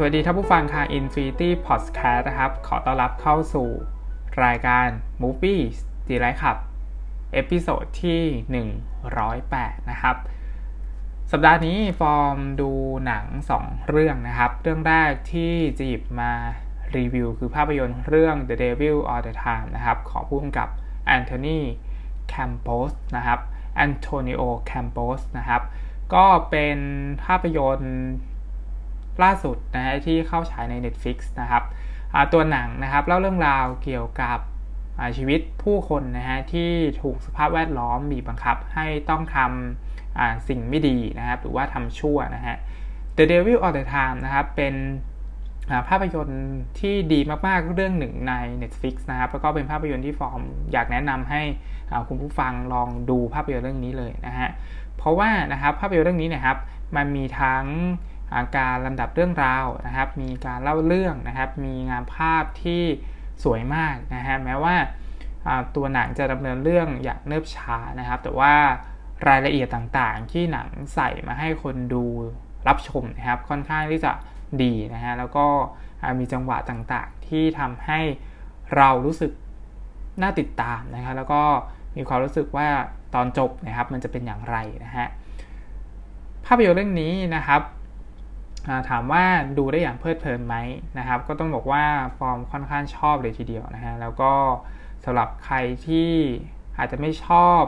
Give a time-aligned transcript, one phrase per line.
[0.00, 3.68] สวัสดีท่านผู้ฟังชาว Infinity Podcast นะครับ ขอต้อนรับเข้าสู่
[4.44, 4.86] รายการ
[5.22, 5.76] Movies
[6.08, 6.56] Delight Club
[7.32, 8.22] episode ที่
[9.26, 10.16] 108 นะครับ
[11.30, 12.70] สัปดาห์นี้ฟอร์มดู
[13.06, 13.26] หนัง
[13.58, 16.32] 2 เรื่องนะครับ เรื่องแรกที่จะหยิบมา
[16.96, 20.68] รีวิว คือภาพยนตร์เรื่อง The Devil All the Time นะครับ ของผู้กำกับ
[21.06, 21.60] แอนโทนี
[22.28, 23.40] แคมโปสนะครับ
[23.76, 25.62] แอนโทนิโอแคมโปสนะครับ
[26.14, 26.78] ก็เป็น
[27.24, 28.02] ภาพยนตร์
[29.22, 31.64] ล่าสุดนะฮะที่เข้าฉายใน Netflix นะครับ
[32.32, 34.38] ตัวหนังนะครับเล่าเรื่องราวเกี่ยวกับ
[35.16, 36.70] ชีวิตผู้คนนะฮะที่
[37.02, 42.56] ถูกสภาพแวดล้อมบีบบังคับให้ต้องทำสิ่งไม่ดีนะครับหรือว่าทำชั่วนะฮะ
[43.16, 44.74] The Devil All the Time นะครับเป็น
[45.88, 50.40] ภาพยนตร์ที่ดีมากๆเรื่องหนึ่งใน Netflix นะครับแล้วก็เป็นภาพยนตร์ที่ฟอร์ม
[50.72, 51.42] อยากแนะนำให้
[52.08, 54.48] คุณผู้ฟังลองดูภาพยนตร์เรื่องนี้เลยนะฮะ
[54.96, 56.56] เพราะว่านะครับภาพยนตร์เรื่องนี้นะครับ
[56.96, 57.64] มันมีทั้ง
[58.56, 62.82] การลำดับเรื่องราวนะครับ มีการเล่าเรื่องนะครับ มีงานภาพที่
[63.44, 64.74] สวยมากนะฮะ แม้ว่า
[65.76, 68.54] ตัวหนังจะดำเนินเรื่องอย่างเนิบช้านะครับ แต่ว่า
[69.28, 72.04] รายละเอียดต่างๆ ที่หนังใส่มาให้คนดู
[72.68, 74.12] รับชมนะครับ ค่อนข้างที่จะ
[74.62, 75.46] ดีนะฮะ แล้วก็
[76.18, 78.00] มีจังหวะต่างๆ ที่ทำให้
[78.76, 79.32] เรารู้สึก
[80.22, 81.42] น่าติดตามนะครับ แล้วก็
[81.96, 82.68] มีความรู้สึกว่า
[83.14, 85.06] ตอนจบนะครับ มันจะเป็นอย่างไรนะฮะ
[86.46, 87.62] ภาพยนตร์เรื่องนี้นะครับ
[88.88, 89.24] ถามว่า
[89.58, 90.56] ดูได้อย่างเพลิดเพลินไหม
[90.98, 91.84] นะครับ ก็ต้องบอกว่า
[92.18, 94.32] ฟอร์มค่อนข้างชอบเลยทีเดียวนะฮะแล้วก็
[95.04, 95.56] สำหรับใคร
[95.86, 96.10] ที่
[96.78, 97.60] อาจจะไม่ชอบ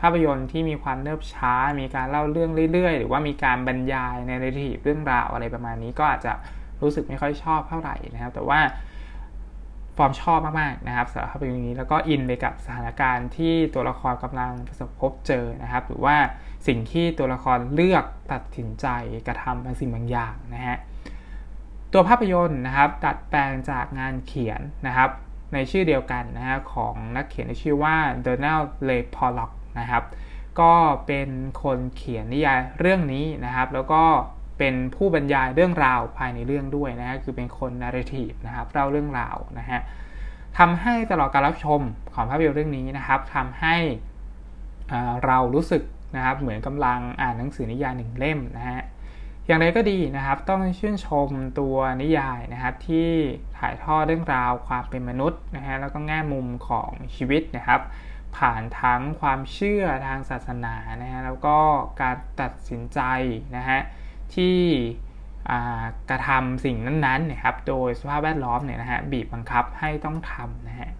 [0.00, 6.32] ภาพยนตร์ที่มีความเนิบช้า มีการเล่าเรื่องเรื่อยๆ หรือว่ามีการบรรยายในเรื่องเรื่องราวอะไรประมาณนี้ก็อาจจะ
[6.82, 8.60] รู้สึกไม่ค่อยชอบเท่าไหร่นะครับ แต่ว่า
[9.96, 16.16] ฟอร์มชอบมากๆนะครับสำหรับภาพยนตร์นี้แล้วก็อินไปกับสถานการณ์ที่ตัวละครกำลังประสบพบเจอนะครับ หรือว่า
[16.66, 18.86] สิ่งที่ตัวละครเลือกตัดสินใจ
[19.26, 20.76] กระทำบางสิ่งบางอย่างนะฮะ
[21.92, 25.10] ตัวภาพยนตร์นะครับดัดแปลงจากงานเขียนนะครับ
[25.52, 29.50] ในชื่อเดียวกันนะฮะของนักเขียนที่ชื่อว่าโดนัลด์เรย์พอลล็อก
[29.80, 30.04] นะครับ
[30.60, 30.74] ก็
[31.06, 31.28] เป็น
[31.62, 34.02] คนเขียนนิยายเรื่องนี้นะครับ แล้วก็
[34.62, 39.80] เป็นผู้บรรยายเรื่องราวภายในเรื่องด้วยนะฮะคือเป็นคนนาร์ทีฟนะครับเล่าเรื่องราวนะฮะ
[40.58, 41.80] ทำให้ตลอดการรับชม
[42.14, 43.76] ของภาพยนตร์เรื่องนี้นะครับทำให้
[45.26, 45.82] เรารู้สึก
[46.16, 48.80] นะครับเหมือนกำลังอ่านหนังสือนิยายหนึ่งเล่มนะฮะ
[49.46, 51.28] อย่างไรก็ดีนะครับต้องชื่นชม
[51.58, 53.08] ตัวนิยายนะครับที่
[53.58, 57.80] ถ่ายทอดเรื่องราวความเป็นมนุษย์นะฮะแล้วก็แง่มุมของชีวิตนะครับ
[58.36, 61.58] ผ่านทั้งความเชื่อทางศาสนานะฮะแล้วก็
[62.00, 63.00] การตัดสินใจ
[63.56, 63.80] นะฮะ
[64.36, 64.58] ที่
[66.10, 70.90] กระทำสิ่งนั้นๆนะครับ โดยสภาพแวดล้อมเนี่ยนะฮะบีบบังคับให้ต้องทำนะฮะ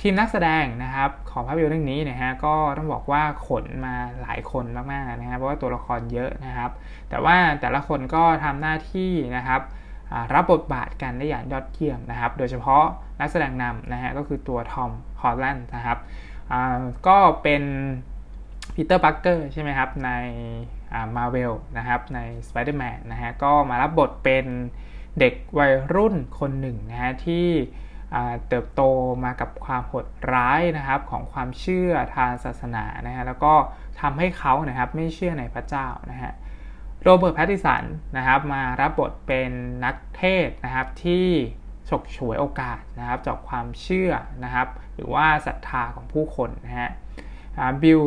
[0.00, 6.70] ทีมนักแสดงนะครับของภาพยนตร์เรื่องนี้นะฮะก็ต้องบอกว่าขนมาหลายคนมากๆนะฮะเพราะว่าตัวละครเยอะนะครับ
[7.10, 9.60] แต่ว่าแต่ละคนก็ทำหน้าที่นะครับ
[10.34, 12.84] รับบทบาทกันได้อย่างยอดเยี่ยมนะครับ โดยเฉพาะ
[13.20, 14.90] นักแสดงนำนะฮะก็คือตัวทอม
[15.22, 15.98] ฮอลแลนด์นะครับ
[17.06, 17.62] ก็เป็น
[18.74, 20.10] ปีเตอร์ปาร์กเกอร์ใช่ไหมครับใน
[21.16, 22.18] มาเวลนะครับใน
[22.48, 24.46] Spider-Man นะฮะก็มารับบทเป็น
[25.20, 27.48] เด็กวัยรุ่นคนหนึ่งนะฮะที่
[28.48, 28.82] เติบโต
[29.24, 33.54] มากับความโหดร้ายนะครับของความเชื่อทางศาสนานะฮะแล้วก็
[34.00, 36.32] ทำให้เขานะครับไม่เชื่อในพระเจ้านะฮะ
[37.02, 37.84] โรเบิร์ตแพตติสัน
[38.16, 39.50] นะครับมารับบทเป็น
[39.84, 41.26] นักเทศน์นะครับที่
[41.88, 44.12] ฉกฉวยโอกาสนะครับจากความเชื่อ
[44.44, 46.90] นะครับหรือว่าศรัทธาของผู้คนนะฮะ
[47.82, 48.00] บิล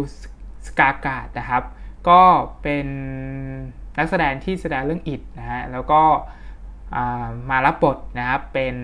[0.68, 1.64] สกากาดนะครับ
[2.10, 2.22] ก็
[2.62, 2.88] เป็น
[3.98, 6.02] นักแสดงที่แสดงเรื่องอิดนะฮะแล้วก็
[7.50, 8.76] มารับบทนะครับเป็น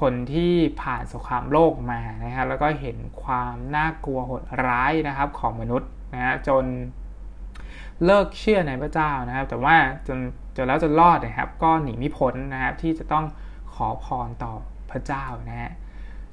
[0.00, 6.64] คนที่ผ่านสงครามโลกมานะครับแล้วก็เห็นความน่ากลัวโหดร้ายนะครับของมนุษย์นะฮะจน
[8.04, 9.76] เลิกเชื่อในพระเจ้านะครับ แต่ว่า
[10.08, 10.18] จน
[10.56, 13.24] จนแล้วจนรอดนะครับ ก็หนีไม่พ้นนะครับที่จะต้อง
[13.74, 14.52] ขอพรต่อ
[14.90, 15.72] พระเจ้านะฮะ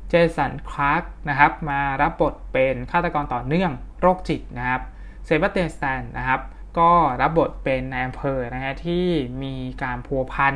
[0.09, 4.81] เจสันคลาร์กนะครับมารับบทเป็นฆาตกรต่อเนื่องโรคจิตนะครับ
[5.25, 6.41] เซบาสเตียนสแตนนะครับ
[6.79, 6.91] ก็
[7.21, 9.05] รับบทเป็นนายอำเภอนะฮะที่
[9.43, 10.55] มีการพัวพัน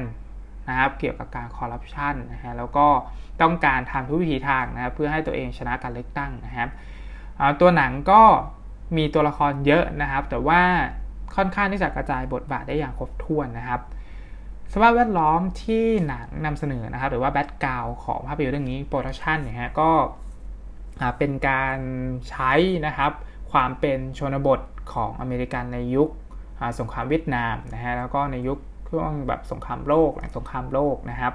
[0.69, 2.87] นะครับเกี่ยวกับการคอร์รัปชันนะฮะแล้วก็
[3.41, 6.69] ต้องการทำทุกวิถีทางนะครับเพื่อให้ตัวเองชนะการเลือกตั้งนะครับ
[7.61, 8.21] ตัวหนังก็
[8.97, 10.61] มีตัวละครเยอะนะครับ แต่ว่า
[11.35, 13.81] ค่อนข้างที่จะกระจายบทบาทได้อย่างครบถ้วนนะครับ
[14.73, 19.91] สภาพแวดล้อมที่หนังนำเสนอนะครับ หรือว่า background ของภาพยนตร์เรื่องนี้ production เนี่ยฮะก็
[21.17, 21.77] เป็นการ
[22.29, 22.53] ใช้
[22.87, 23.11] นะครับ
[23.51, 24.61] ความเป็นชนบท
[24.93, 26.09] ของอเมริกันในยุค
[26.79, 28.57] สงครามเวียดนามนะฮะแล้วก็ในยุค
[28.89, 31.33] ช่วงแบบสงครามโลกหลังสงครามโลกนะครับ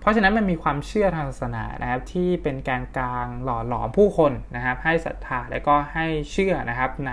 [0.00, 7.12] เพราะฉะนั้นมันมีความเชื่อทางศาสนานะครับที่เป็นการกลางหล่อหลอมผู้คนนะครับ ให้ศรัทธาและก็ให้เชื่อนะครับใน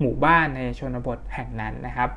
[0.00, 2.10] หมู่บ้านในชนบทแห่งนั้นนะครับ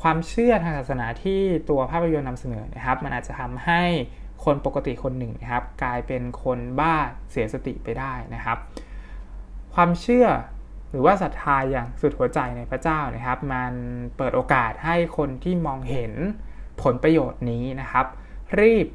[0.00, 3.82] ความเชื่อทางศาสนาที่ตัวภาพยนตร์นำเสนอนะครับ มันอาจจะทำให้
[4.44, 6.94] คนปกติคนหนึ่งนะครับ กลายเป็นคนบ้า
[7.30, 8.58] เสียสติไปได้นะครับ
[9.74, 10.26] ความเชื่อ
[10.90, 13.72] หรือว่าศรัทธาอย่างสุดหัวใจในพระเจ้านะครับ มัน
[14.16, 16.12] เปิดโอกาสให้คนที่มองเห็น
[16.82, 18.06] ผลประโยชน์นี้นะครับ
[18.60, 18.86] รีบ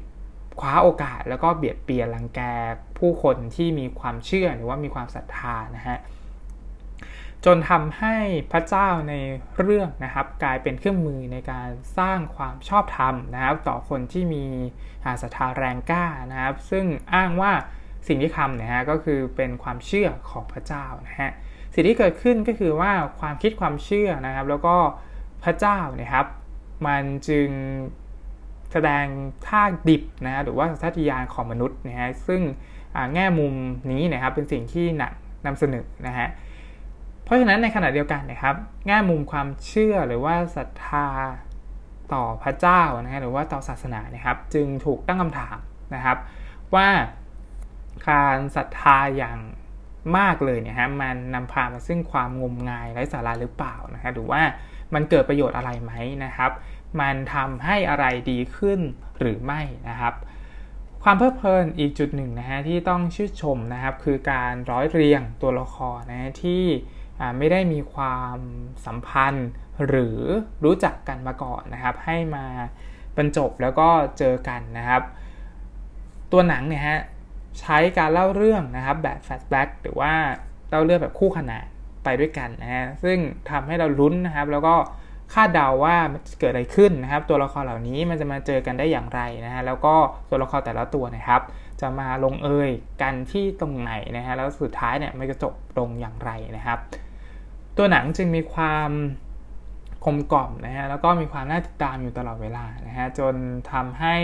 [0.60, 2.40] คว้าโอกาสแล้วก็เบียดเบียนรังแก
[2.98, 5.98] ผู้คนที่มีความเชื่อหรือว่ามีความศรัทธานะฮะ
[7.44, 8.16] จนทำให้
[8.52, 9.14] พระเจ้าใน
[9.60, 11.68] เรื่องนะครับ กลายเป็นเครื่องมือในการ
[11.98, 14.44] สร้างความชอบธรรมนะครับ ต่อคนที่มี
[15.22, 16.84] ศรัทธาแรงกล้านะครับ ซึ่ง
[17.14, 17.52] อ้างว่า
[18.08, 21.30] สิ่งที่ทำนะฮะก็คือเป็นความเชื่อของพระเจ้านะฮะ
[21.74, 24.76] สิ่งที่เกิดขึ้นก็คือว่าความคิดความเชื่อนะครับ แล้วก็
[25.44, 26.26] พระเจ้านะครับ
[26.86, 27.48] มันจึง
[28.72, 29.06] แสดง
[29.46, 32.42] ท่าดิบนะฮะหรือว่าสัตยานของมนุษย์นะฮะซึ่ง
[33.14, 33.54] แง่มุม
[33.92, 35.12] นี้นะครับเป็นสิ่งที่หนัก
[35.46, 36.28] นำเสนอนะฮะ
[37.24, 38.54] เพราะฉะนั้นในขณะเดียวกันนะครับ
[38.86, 41.08] แง่มุมความเชื่อหรือว่าศรัทธา
[42.12, 45.56] ต่อพระเจ้านะฮะหรือว่าต่อศาสนานะครับ จึงถูกตั้งคำถาม
[45.94, 46.16] นะครับ
[46.74, 46.88] ว่า
[48.10, 49.38] การศรัทธาอย่าง
[50.18, 54.42] มากเลยเนี่ยฮะมันนำพามาซึ่งความงมงายไร้สาระหรือเปล่านะครับหรือว่า
[54.94, 55.92] มันเกิดประโยชน์อะไรไหม
[56.24, 56.50] นะครับ
[57.00, 58.80] มันทำให้อะไรดีขึ้น
[59.20, 60.14] หรือไม่นะครับ
[61.02, 66.64] ความเพลิดเพลินอีกจุดหนึ่งนะฮะที่ต้องชื่นชมนะครับ คือการร้อยเรียงตัวละครนะที่
[67.38, 68.38] ไม่ได้มีความ
[68.86, 69.48] สัมพันธ์
[69.86, 70.18] หรือ
[70.64, 72.46] รู้จักกันมาก่อนนะครับ ให้มา
[73.16, 73.88] บรรจบแล้วก็
[74.18, 75.02] เจอกันนะครับ
[76.32, 77.00] ตัวหนังเนี่ยฮะ
[77.60, 80.12] ใช้การเล่าเรื่องนะครับแบบแฟลชแบ็กหรือว่า
[80.70, 81.64] เล่าเรื่องแบบคู่ขนาน
[82.04, 83.18] ไปด้วยกันนะฮะซึ่ง
[83.50, 84.74] ทำให้เราลุ้นนะครับ แล้วก็
[85.34, 85.96] คาดเดาว่า
[86.40, 89.94] เกิดอะไรขึ้นนะครับ ตัวละครเหล่านี้มันจะมาเจอกันได้อย่างไรนะฮะแล้วก็
[90.30, 91.42] ตัวละครแต่ละตัวนะครับ
[91.80, 92.70] จะมาลงเอย
[93.02, 96.78] กันที่ตรงไหนนะฮะแล้วสุดท้ายเนี่ยมันจะจบลงอย่างไรนะครับ
[97.76, 98.90] ตัวหนังจึงมีความ
[100.04, 103.34] คมกล่อมนะฮะแล้วก็มีความน่าติดตามอยู่ตลอดเวลานะฮะจน
[103.72, 104.16] ทำให้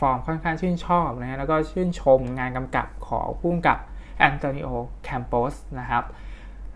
[0.00, 3.78] ฟอร์มค่อนข้างชื่นชอบนะฮะแล้วก็ชื่นชมงานกำกับของผู้กำกับ
[4.18, 4.68] แอนโตนิโอ
[5.04, 6.04] แคมโปสนะครับ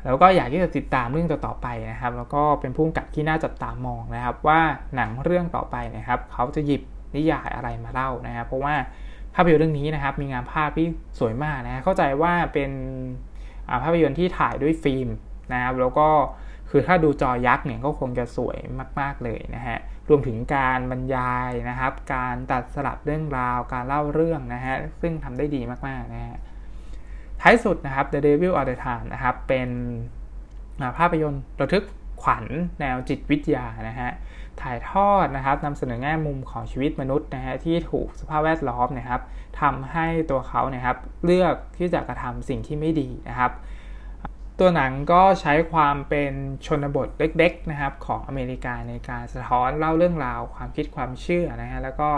[0.04, 4.60] แล้วก็อยากที่จะติดตามเรื่องต่อๆไปนะครับ แล้วก็เป็นผู้กำกับที่น่าจับตามองนะครับ ว่า
[4.96, 6.82] หนังเรื่องต่อไปนะครับ เขาจะหยิบ
[7.16, 8.74] นิยายอะไรมาเล่านะครับ เพราะว่า
[9.34, 10.86] ภาพยนตร์เรื่องนี้นะครับ มีงานภาพที่
[11.18, 12.70] สวยมากนะเข้าใจว่าเป็น
[13.82, 15.08] ภาพยนตร์ที่ถ่ายด้วยฟิล์ม
[15.52, 16.08] นะครับ แล้วก็
[16.70, 18.58] คือถ้าดูจอยักษ์เนี่ยก็คงจะสวย
[19.00, 19.78] มาก ๆเลยนะฮะ
[20.08, 26.38] รวมถึงการบรรยายนะครับ การตัดสลับเรื่องราว การเล่าเรื่องนะฮะ ซึ่งทำได้ดีมากๆนะฮะ
[27.40, 29.70] ท้ายสุดนะครับ The Devil All the Time นะครับ เป็น
[30.98, 31.84] ภาพยนตร์ระทึก
[32.22, 32.44] ขวัญ
[32.80, 34.10] แนวจิตวิทยานะฮะ
[34.62, 39.20] ถ่ายทอดนะครับนำเสนอแง่มุมของชีวิตมนุษย์นะฮะที่ถูกสภาพแวดล้อมนะครับ
[39.60, 43.52] ทำให้ตัวเขาเนี่ยครับเลือกที่จะกระทำสิ่งที่ไม่ดีนะครับ
[44.58, 46.32] ตัวหนังก็ใช้ความเป็น
[46.66, 52.10] ชนบทเล็กๆนะครับของอเมริกาในการสะท้อนเล่าเรื่องราวความคิดความเชื่อนะฮะแล้วก็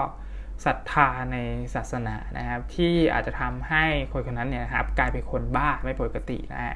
[0.65, 1.37] ศรัทธาใน
[1.75, 6.75] ศาสนานะครับ ที่อาจจะทำให้คนคนนั้นเนี่ยครับกลายเป็นคนบ้าไม่ปกตินะฮะ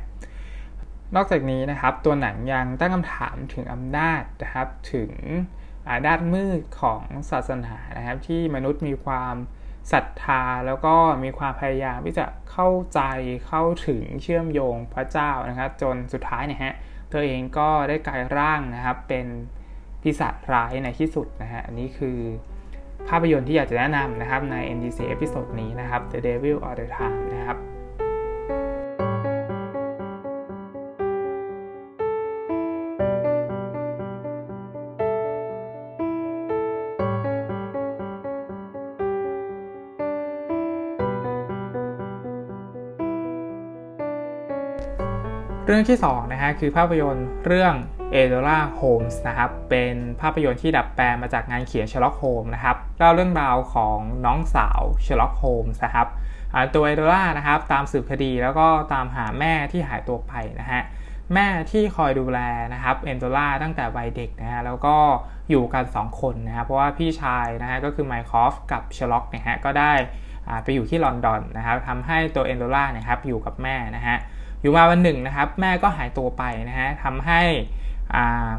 [1.15, 5.11] นอกจากนี้นะครับตัวหนังยังตั้งคำถามถึงอำนาจนะครับถึง
[6.07, 9.35] ด้านมืดของศาสนานะครับ ที่มนุษย์มีความ
[9.93, 13.01] ศรัทธาแล้วก็มีความพยายามที่จะเข้าใจ
[13.47, 16.75] เข้าถึงเชื่อมโยงพระเจ้านะครับจนสุดท้ายเนี่ยฮะ
[17.11, 19.27] เธอเองก็ได้กลายร่างนะครับเป็น
[20.03, 22.19] พิศาจร้ายในที่สุดนะฮะอันนี้คือ
[23.09, 27.59] ภาพยนตร์ที่อยากจะแนะนำนะครับใน NDC เอพิโซดนี้นะครับ The Devil All the Time นะครับ
[45.71, 47.75] เรื่องที่2นะฮะคือภาพยนตร์เรื่อง
[48.21, 56.09] e d o l a Holmes นะครับเป็นภาพยนตร์ที่ดัดแปลงมาจากงานเขียน Sherlock Holmes นะครับเล่าเรื่องราวของน้องสาว Sherlock Holmes นะครับ
[56.75, 60.83] ตัวเอโนล่านะครับตามสืบคดีแล้วก็ตามหาแม่ที่หายตัวไปนะฮะ
[61.35, 62.39] แม่ที่คอยดูแล
[62.75, 64.97] นะครับเอโนล่าตั้งแต่วัยเด็กนะฮะแล้วก็
[65.51, 69.93] อยู่กัน 2 คนนะครับเพราะว่าพี่ชายนะฮะก็คือไมครอฟต์กับเชอร์ล็อกเนี่ยฮะก็ได้
[70.65, 74.19] ไปอยู่ที่ลอนดอนนะครับทำให้ตัวเอโนล่าเนี่ยครับอยู่กับแม่นะฮะ
[74.61, 77.43] อยู่มาวันหนึ่งนะครับ แม่ก็หายตัวไปนะฮะทำให้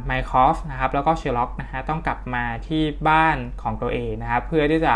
[0.06, 4.96] ไมครอฟต์นะครับแล้วก็เชอร์ล็อกนะฮะต้องกลับมาที่บ้านของตัวเองนะครับ เพื่อที่จะ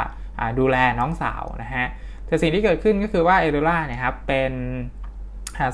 [0.60, 1.86] ดูแลน้องสาวนะฮะ
[2.26, 4.54] แต่สิ่งที่เกิดขึ้นก็คือว่าเอโนล่าเนี่ยครับเป็น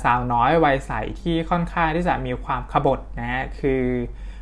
[0.04, 3.84] สาวน้อยวัยใสที่ค่อนข้างที่จะมีความขบฏนะฮะคื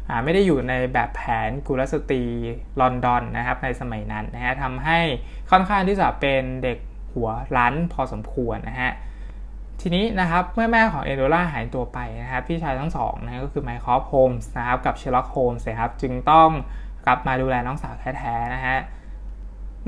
[0.10, 2.24] อไม่ได้อยู่ในแบบแผนกุลสตรี
[2.80, 5.00] ลอนดอนนะครับในสมัยนั้นนะฮะทำให้
[5.52, 6.78] ค่อนข้างที่จะเป็นเด็ก
[7.14, 8.92] หัวรั้นพอสมควรนะฮะ
[9.82, 16.50] ทีนี้นะครับเมื่อแม่ของเอโนล่าหายตัวไปนะครับพี่ชายทั้งสองนะก็คือไมครอฟต์โฮมส์นะครับกับเชอร์ล็อกโฮมส์นะครับจึงต้อง
[17.06, 18.78] กลับมาดูแลน้องสาวแท้ๆนะฮะ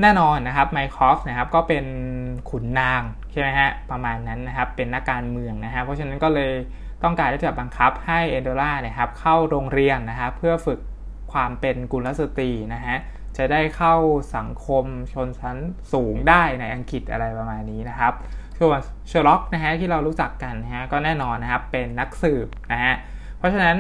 [0.02, 1.86] แน่นอนนะครับไมครอฟต์นะครับก็เป็น
[2.50, 6.54] ขุนนางใช่ไหมฮะประมาณนั้นนะครับเป็นนักการเมืองนะฮะเพราะฉะนั้นก็เลย
[7.04, 10.80] ต้องการที่จะบังคับให้เอโนล่าเนี่ยครับเข้าโรงเรียนนะครับเพื่อฝึก
[11.34, 12.96] ความเป็นกุลสตรีนะฮะ
[13.38, 13.96] จะได้เข้า
[14.36, 15.58] สังคมชนชั้น
[15.94, 18.14] สูงได้ในอังกฤษอะไรประมาณนี้นะครับ
[18.60, 22.94] ส่วนเชอร์ล็อกนะฮะที่เรารู้จักกันนะฮะก็แน่นอนนะครับเป็นนักสืบนะฮะ
[23.38, 23.78] เพราะฉะนั้น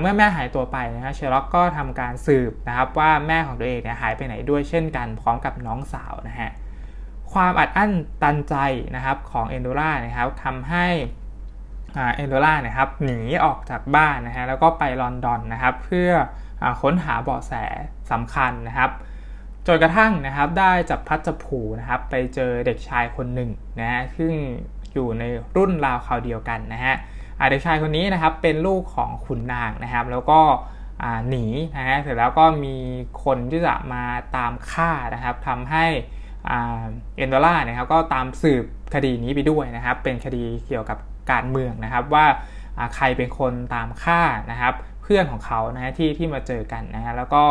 [0.00, 6.50] เมื่อแม่หายตัวไปนะฮะเชอร์ล็อกก็ทำการสืบนะครับว่าแม่ของตัวเองเนี่ยหายไปไหนด้วยเช่นกันพร้อมกับน้องสาวนะฮะ
[7.32, 7.92] ความอัดอั้น
[8.22, 8.54] ตันใจ
[8.96, 10.86] นะครับของเอโนล่านะครับทำให้
[11.94, 16.10] เอโนล่านะครับหนีออกจากบ้านนะฮะแล้วก็ไปลอนดอนนะครับเพื่อ
[16.82, 17.52] ค้นหาเบาะแส
[18.10, 18.90] สำคัญนะครับ
[19.66, 24.32] จนกระทั่งนะครับได้จับพัดจับผูนะครับไปเจอเด็กชายคนหนึ่งนะฮะซึ่ง
[24.92, 25.24] อยู่ใน
[25.56, 26.94] รุ่นราวคราวเดียวกันนะฮะ
[27.50, 30.40] เด็กชายคนนี้นะครับเป็นลูกของขุนนางนะครับ แล้วก็
[31.28, 31.44] หนี
[31.76, 32.76] นะฮะเสร็จแล้วก็มี
[33.24, 34.04] คนที่จะมา
[34.36, 35.86] ตามฆ่านะครับทำให้
[36.48, 40.98] เอ็นดล่านะครับก็ตามสืบคดีนี้ไปด้วยนะครับ เป็นคดีเกี่ยวกับ
[41.30, 42.26] การเมืองนะครับว่า
[42.96, 47.44] ใครเป็นคนตามฆ่านะครับ เพื่อนของเขานะฮะที่ที่มาเจอกันนะฮะแล้วก็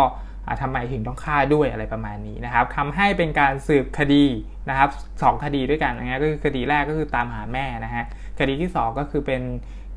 [0.61, 4.25] ทำไมถึงต้องฆ่าด้วยอะไรประมาณนี้นะครับทำให้เป็นการสืบคดี
[4.69, 4.89] นะครับ
[5.21, 8.05] สคดีด้วยกันนะก็คือคดีแรกก็คือตามหาแม่นะฮะ
[8.39, 9.41] คดีที่ 2 ก็คือเป็น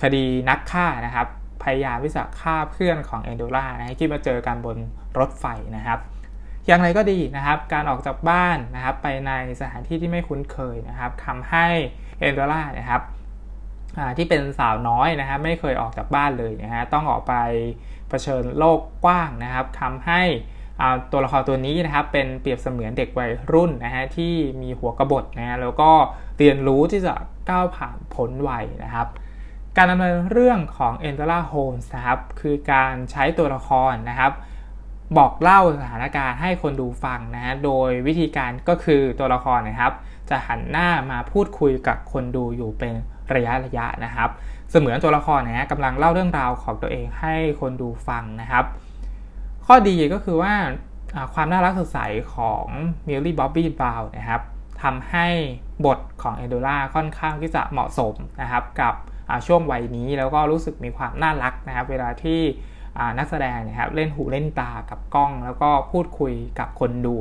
[0.02, 1.26] คดีนักฆ่านะครับ
[1.62, 4.76] พยายามวิสาฆ่าเพื่อนของเอนโดล่านะที่มาเจอกันบน
[5.18, 5.44] รถไฟ
[5.76, 5.98] นะครับ
[6.66, 11.66] อย่างไรก็ดีนะครับ การออกจากบ้านนะครับ ไปในสถานที่ที่ไม่คุ้นเคยนะครับทำให้
[12.20, 13.02] เอนโดล่านะครับ
[14.18, 17.34] ที่เป็นสาวน้อยนะครับไม่เคยออกจากบ้านเลยนะฮะต้องออกไป
[18.08, 20.22] เผชิญโลกกว้างนะครับทำให้
[21.12, 25.90] ตัวละครตัวนี้นะครับเป็นเปรียบเสมือนเด็กวัยรุ่นนะฮะที่มีหัวกระบฏนะฮะแล้วก็
[26.38, 27.14] เรียนรู้ที่จะ
[27.50, 29.08] ก้าวผ่านพ้นวัยนะครับ
[29.76, 34.32] การดำเนินเรื่องของ e n d ล่าโฮมส์นะครับคือการใช้ตัวละครนะครับ
[35.18, 39.92] บอกเล่าสถานการณ์ให้คนดูฟังนะฮะโดยวิธีการก็คือตัวละครนะครับ
[40.30, 42.94] จะหันหน้ามาพูดคุยกับคนดูอยู่เป็น
[43.34, 44.30] ระยะระยะนะครับ
[44.70, 48.64] เสมือนตัวละครนะฮะกำลังเล่าเรื่องราวของตัวเองให้คนดูฟังนะครับ
[49.66, 50.54] ข้อดีก็คือว่า
[51.34, 51.98] ความน่ารักสดใส
[52.34, 52.64] ของ
[53.06, 54.42] มิลลี่บ๊อบบี้บราวนะครับ
[54.82, 55.26] ทำให้
[55.86, 58.94] บทของเอโดล่าค่อนข้างที่จะเหมาะสมนะครับ กับ
[59.46, 62.40] ช่วงวัยนี้แล้วก็รู้สึกมีความน่ารักนะครับ เวลาที่
[63.18, 67.14] นักแสดงนะครับเล่นหูเล่นตากับกล้อง แล้วก็พูดคุยกับคนดู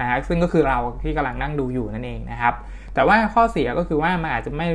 [0.00, 2.54] นะฮะซึ่งก็คือเราที่กำลังนั่งดูอยู่นั่นเองนะครับ
[2.94, 4.66] แต่ว่าข้อเสียก็คือว่ามันอาจจะไม่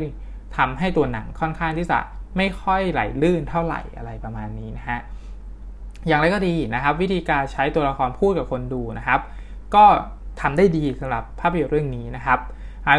[0.58, 2.00] ทำให้ตัวหนังค่อนข้างที่จะ
[2.38, 5.00] ไม่ค่อยไหลลื่นเท่าไหร่อะไรประมาณนี้นะฮะ
[6.08, 9.20] อย่างไรก็ดีนะครับ วิธีการใช้ตัวละครพูดกับคนดูนะครับ
[9.76, 9.86] ก็
[10.42, 12.40] ทำได้ดีสำหรับภาพยนตร์เรื่องนี้นะครับ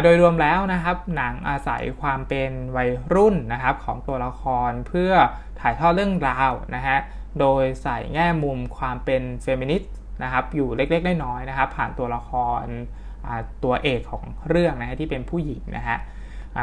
[0.03, 5.11] โดยรวมแล้วนะครับ หนังอาศัยความเป็นวัยรุ่นนะครับของตัวละครเพื่อ
[5.59, 6.97] ถ่ายทอดเรื่องราวนะฮะ
[7.39, 9.93] โดยใส่แง่มุมความเป็นเฟมินิสต์
[10.23, 12.31] นะครับ อยู่เล็กๆน้อยๆนะครับ ผ่านตัวละค
[12.61, 12.63] ร
[13.63, 15.97] ตัวเอกของเรื่องนะฮะที่เป็นผู้หญิงนะฮะ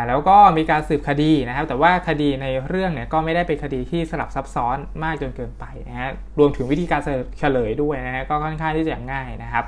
[0.09, 7.01] แล้วก็มีการสืบคดีนะครับ แต่ว่าคดีในเรื่องเนี่ยก็ไม่ได้เป็นคดีที่สลับซับซ้อนมากจนเกินไปนะฮะรวมถึงวิธีการ
[7.39, 9.65] เฉลยด้วยนะฮะก็ค่อนข้างที่จะง่ายนะครับ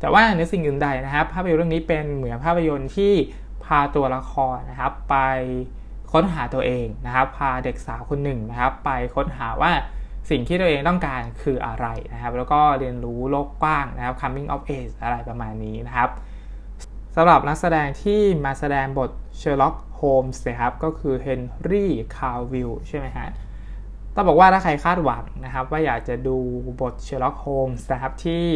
[0.00, 3.12] แต่ว่าในสิ่งอื่นใดนะครับ ภาพยนตร์เรื่องนี้เป็นเหมือนภาพยนตร์ที่
[3.64, 5.16] พาตัวละครนะครับ ไป
[6.12, 9.72] ค้นหาตัวเองนะครับ พาเด็กสาวคนหนึ่งนะครับ ไปค้นหาว่า
[10.30, 16.10] สิ่งที่ตัวเองต้องการคืออะไรนะครับ แล้วก็เรียนรู้โลกกว้างนะครับ coming of age อะไรประมาณนี้นะครับ
[17.16, 21.40] สำหรับนักแสดงที่มาแสดงบทเชอร์ล็อกโฮมส์นะครับก็คือเฮน
[21.70, 23.28] รี่คาวิลล์ใช่ไหมฮะ
[24.14, 26.36] ต้องบอกว่าถ้าใครคาดหวังนะครับ ว่าอยากจะดู
[26.80, 28.46] บทเชอร์ล็อกโฮมส์นะครับที่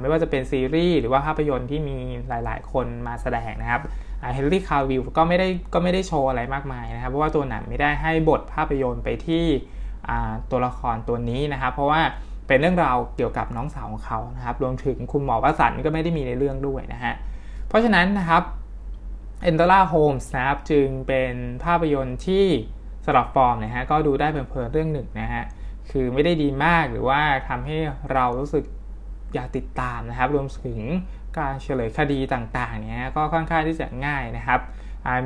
[0.00, 1.96] ไม่ว่าจะเป็นซีรีส์หรือว่าภาพยนตร์ที่มี
[2.28, 3.82] หลายๆ คนมาแสดงนะครับ
[4.34, 9.44] เฮนรี่คาวิลล์ก็ไม่ได้ก็ไม่ได้โชว์อะไรมากมายนะครับ เพราะว่าตัวหนังไม่ได้ให้บทภาพยนตร์ไปที่
[10.50, 12.00] ตัวละครตัวนี้นะครับ เพราะว่า
[12.46, 17.14] เป็นเรื่องราวเกี่ยวกับน้องสาวของเขานะครับ รวมถึงคุณหมอวัตสันก็ไม่ได้มีในเรื่องด้วยนะฮะ
[17.70, 18.42] เพราะฉะนั้นนะครับ
[19.48, 21.34] e n d ล่าโฮมส์นะครับจึงเป็น
[21.64, 22.46] ภาพยนตร์ที่
[23.04, 25.44] สำหรับฟอร์นะฮะก็ดูได้เพลินๆเรื่องหนึ่งนะฮะ
[25.90, 27.76] คือไม่ได้ดีมากหรือว่าทำให้
[28.12, 28.64] เรารู้สึก
[29.34, 30.80] อยากติดตามนะครับ รวมถึง
[31.38, 34.60] การเฉลยคดีต่างๆเนี่ยก็ค่อนข้างที่จะง่ายนะครับ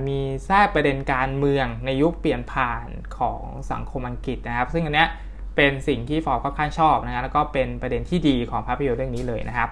[0.07, 2.87] มีแทรกประเด็นการเมืองในยุคเปลี่ยนผ่าน
[3.19, 5.09] ของสังคมอังกฤษนะครับ ซึ่งอันเนี้ย
[5.57, 9.71] เป็นสิ่งที่ฟอร์ค่อนข้างชอบนะฮะแล้วก็เป็นประเด็นที่ดีของภาพยนตร์เรื่องนี้เลยนะครับ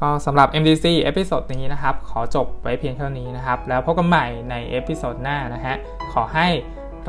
[0.00, 5.74] ก็สำหรับ MDC เอพิโซดนี้นะครับ ขอจบไว้เพียงเท่านี้นะครับ แล้วพบกันใหม่ใน episode หน้านะฮะ
[6.12, 6.46] ขอให้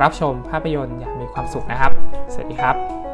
[0.01, 1.91] รับชมภาพยนตร์อย่างมีความสุขนะครับ
[2.33, 3.08] สวัสดีครับ